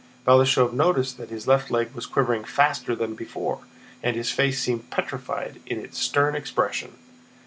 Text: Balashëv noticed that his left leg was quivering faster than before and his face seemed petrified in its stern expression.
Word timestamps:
Balashëv 0.25 0.73
noticed 0.73 1.19
that 1.19 1.29
his 1.29 1.45
left 1.45 1.69
leg 1.69 1.91
was 1.93 2.07
quivering 2.07 2.43
faster 2.43 2.95
than 2.95 3.13
before 3.13 3.59
and 4.01 4.15
his 4.15 4.31
face 4.31 4.59
seemed 4.59 4.89
petrified 4.89 5.61
in 5.67 5.79
its 5.79 5.99
stern 5.99 6.35
expression. 6.35 6.93